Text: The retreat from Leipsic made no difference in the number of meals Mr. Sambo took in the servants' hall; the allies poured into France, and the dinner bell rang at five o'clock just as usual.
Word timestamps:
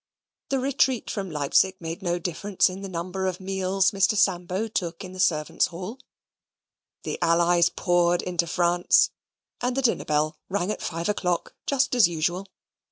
The 0.49 0.57
retreat 0.57 1.11
from 1.11 1.29
Leipsic 1.29 1.79
made 1.79 2.01
no 2.01 2.17
difference 2.17 2.71
in 2.71 2.81
the 2.81 2.89
number 2.89 3.27
of 3.27 3.39
meals 3.39 3.91
Mr. 3.91 4.17
Sambo 4.17 4.67
took 4.67 5.03
in 5.03 5.11
the 5.13 5.19
servants' 5.19 5.67
hall; 5.67 5.99
the 7.03 7.19
allies 7.21 7.69
poured 7.69 8.23
into 8.23 8.47
France, 8.47 9.11
and 9.61 9.77
the 9.77 9.83
dinner 9.83 10.05
bell 10.05 10.39
rang 10.49 10.71
at 10.71 10.81
five 10.81 11.07
o'clock 11.07 11.53
just 11.67 11.93
as 11.93 12.07
usual. 12.07 12.47